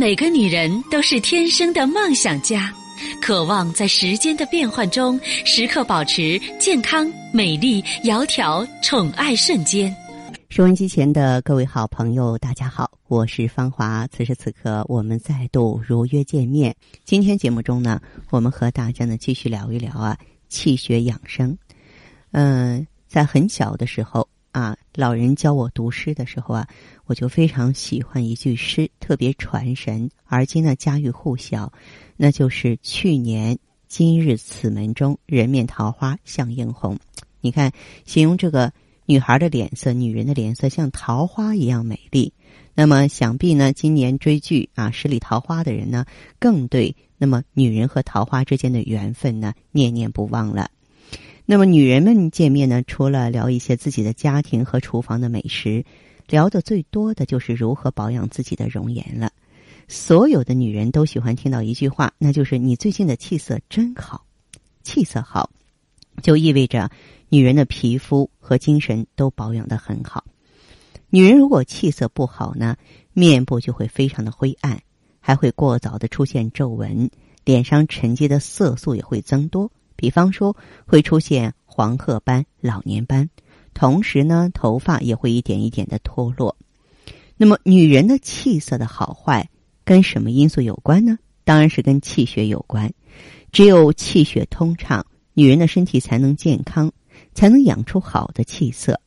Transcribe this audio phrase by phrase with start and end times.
[0.00, 2.72] 每个女人都是天生的梦想家，
[3.20, 9.94] 渴望在时间的变换中时刻保持健康、美丽、窈窕、宠爱瞬间。
[10.48, 14.06] 收音机前的各位好朋友，大家好，我是芳华。
[14.06, 16.74] 此时此刻，我们再度如约见面。
[17.04, 20.16] 今天节目中呢，我们和大家呢继续聊一聊啊，
[20.48, 21.54] 气血养生。
[22.30, 26.66] 嗯，在很小的时候啊，老人教我读诗的时候啊，
[27.04, 31.72] 我就非常喜欢一句诗，特别传神，而今呢家喻户晓，
[32.16, 33.58] 那就是“去年
[33.88, 36.96] 今日此门中，人面桃花相映红”。
[37.42, 37.72] 你看，
[38.04, 38.72] 形容这个。
[39.06, 42.32] 女孩的脸色，女人的脸色像桃花一样美丽。
[42.76, 46.04] 那么，想必呢，今年追剧啊，十里桃花的人呢，
[46.38, 50.70] 更对那么女人和桃花之间的缘分呢，念念不忘了。
[51.46, 55.84] 那么，女人们见面呢，除了聊一些自己的家庭和厨房的美食，
[56.30, 59.30] 聊的最多的就是如何保养自己的容颜了。
[59.88, 64.24] 所有的女人都喜欢听到一句话，那就是“你最近的气色真好”。
[64.82, 65.50] 气色好，
[66.22, 66.90] 就意味着。
[67.32, 70.24] 女人的皮肤和精神都保养的很好。
[71.10, 72.76] 女人如果气色不好呢，
[73.12, 74.80] 面部就会非常的灰暗，
[75.20, 77.08] 还会过早的出现皱纹，
[77.44, 79.70] 脸上沉积的色素也会增多。
[79.94, 83.30] 比方说，会出现黄褐斑、老年斑，
[83.74, 86.56] 同时呢，头发也会一点一点的脱落。
[87.36, 89.48] 那么，女人的气色的好坏
[89.84, 91.18] 跟什么因素有关呢？
[91.44, 92.92] 当然是跟气血有关。
[93.52, 95.04] 只有气血通畅，
[95.34, 96.92] 女人的身体才能健康。
[97.34, 98.98] 才能养出好的气色。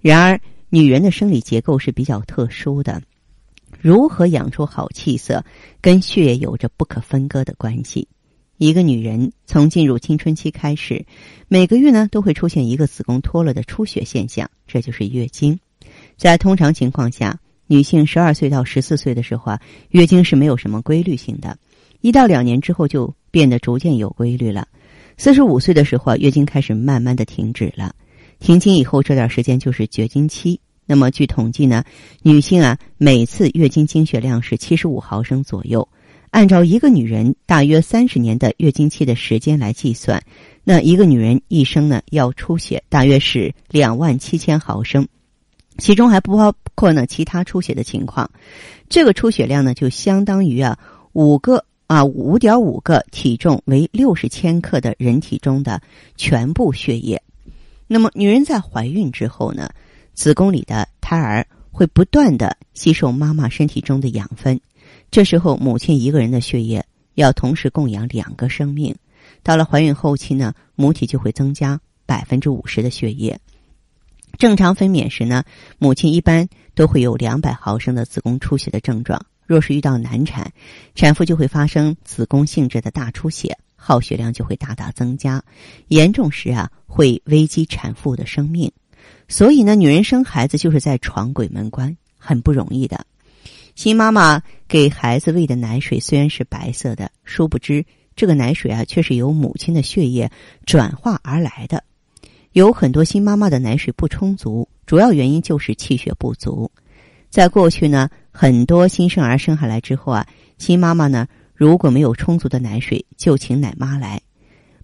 [0.00, 3.02] 然而，女人的生理结构是比较特殊的，
[3.80, 5.44] 如何养出好气色，
[5.80, 8.08] 跟血液有着不可分割的关系。
[8.58, 11.06] 一个女人从进入青春期开始，
[11.46, 15.58] 每个月呢都会出现一个子宫脱落的出血现象，这就是月经。
[16.16, 21.56] 在通常情况下，女性十二岁到十四岁的时候啊，月经是没有什么规律性的，
[22.00, 24.66] 一到两年之后就变得逐渐有规律了。
[25.16, 27.94] 四十五岁的时候啊，月经开始慢慢的停止了，
[28.40, 30.60] 停经以后这段时间就是绝经期。
[30.84, 31.84] 那么据统计呢，
[32.22, 35.88] 女性啊每次月经经血量是七十五毫升左右，
[36.30, 40.22] 按照一个女人大约三十年的月经期的时间来计算，
[40.64, 45.06] 那一个女人一生呢要出血大约是两万七千毫升，
[45.78, 48.30] 其中还不包括呢其他出血的情况，
[48.88, 50.78] 这个出血量呢就相当于啊
[51.12, 51.64] 五个。
[51.88, 55.80] 啊，五点五个体重为六十千克的人体中的
[56.16, 57.22] 全部血液。
[57.86, 59.70] 那么，女人在怀孕之后呢，
[60.12, 64.60] 子宫里的胎儿会不断的吸收妈妈身体中的养分。
[65.10, 68.94] 这时候，母亲一个人的血液要同时供养两个生命。
[69.42, 73.38] 到了怀孕后期呢，母体就会增加百分之五十的血液。
[74.36, 75.44] 正常分娩时呢，
[75.78, 79.24] 母亲一般都会有两百毫升的子宫出血的症状。
[79.46, 80.52] 若是遇到难产，
[80.94, 85.42] 产妇就会发生子宫性质的大出血，耗血量就会大大增加，
[85.88, 88.70] 严重时啊会危及产妇的生命。
[89.26, 93.06] 所以呢，女人生孩子就是在闯鬼门关，很不容易的。
[93.78, 100.28] 新妈妈给孩子喂的奶水虽然是白色的，殊不知这个奶水啊却是由母亲的血液
[100.66, 101.84] 转化而来的。
[102.50, 106.68] 有很多新妈妈的奶水不充足，主要原因就是气血不足。
[107.30, 110.26] 在过去呢，很多新生儿生下来之后啊，
[110.58, 114.20] 新妈妈呢如果没有充足的奶水，就请奶妈来。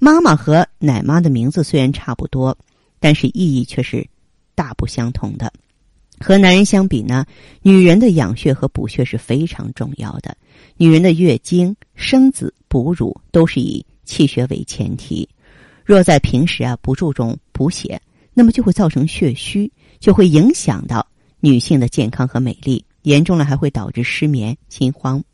[0.00, 2.58] 妈妈和奶妈的名字虽然差不多，
[2.98, 4.04] 但是意义却是
[4.56, 5.52] 大不相同的。
[6.22, 7.24] 和男人相比呢，
[7.62, 10.36] 女人的养血和补血是非常重要的。
[10.76, 15.26] 女人的月经、生子、哺乳都是以气血为前提。
[15.84, 18.00] 若在平时啊不注重补血，
[18.34, 21.06] 那么就会造成血虚，就会影响到。
[21.40, 25.24] 女性的健康和美丽严重了，还会导致失眠、心慌。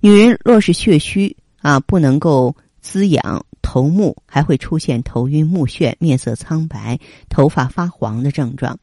[0.00, 6.98] 女人若是血虚啊，不能够滋养头目，还会出现头晕目眩、面色苍白、
[7.28, 8.78] 头发发黄的症状。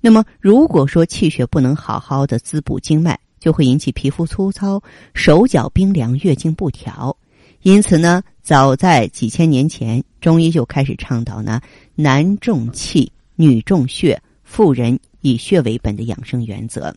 [0.00, 4.82] 那么，如果说气血不能好好的滋补经脉，就会引起皮肤粗糙、
[5.14, 7.16] 手脚冰凉、月经不调。
[7.62, 11.60] 因此呢，早在几千年前，中医就开始倡导呢：
[11.94, 14.98] 男重气，女重血，妇人。
[15.26, 16.94] 以血为本的养生原则。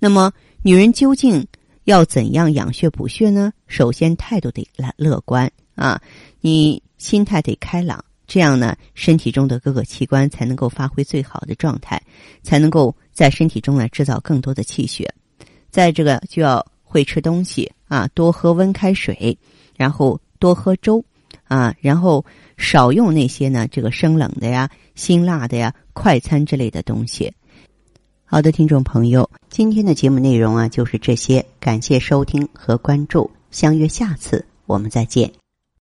[0.00, 0.32] 那么，
[0.62, 1.46] 女人究竟
[1.84, 3.52] 要怎样养血补血呢？
[3.68, 6.02] 首先，态度得来乐观啊，
[6.40, 12.00] 你心态得开朗，这样呢，身体中的各个器官才能够发挥最好的状态，
[12.42, 15.12] 才能够在身体中呢制造更多的气血。
[15.70, 19.36] 在这个就要会吃东西啊，多喝温开水，
[19.76, 21.04] 然后多喝粥
[21.44, 22.24] 啊，然后
[22.56, 25.74] 少用那些呢这个生冷的呀、辛辣的呀。
[25.96, 27.32] 快餐之类的东西，
[28.24, 35.43] 好的，听众朋友，今天的节目内容啊就是这些，感谢收听和关注，相约下次我们再见。